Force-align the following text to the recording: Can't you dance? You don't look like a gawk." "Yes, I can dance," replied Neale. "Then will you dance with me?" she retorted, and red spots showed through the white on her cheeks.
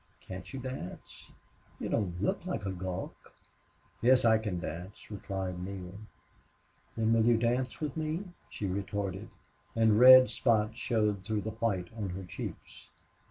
Can't 0.19 0.51
you 0.51 0.59
dance? 0.59 1.29
You 1.79 1.87
don't 1.87 2.19
look 2.23 2.47
like 2.47 2.65
a 2.65 2.71
gawk." 2.71 3.33
"Yes, 4.01 4.25
I 4.25 4.39
can 4.39 4.59
dance," 4.59 5.11
replied 5.11 5.59
Neale. 5.59 5.99
"Then 6.97 7.13
will 7.13 7.27
you 7.27 7.37
dance 7.37 7.79
with 7.79 7.95
me?" 7.95 8.23
she 8.49 8.65
retorted, 8.65 9.29
and 9.75 9.99
red 9.99 10.27
spots 10.31 10.79
showed 10.79 11.23
through 11.23 11.41
the 11.41 11.51
white 11.51 11.89
on 11.95 12.09
her 12.09 12.23
cheeks. 12.23 12.89